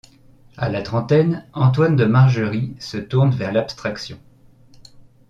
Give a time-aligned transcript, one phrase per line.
[0.57, 4.17] À la trentaine, Antoine de Margerie se tourne vers l'abstraction.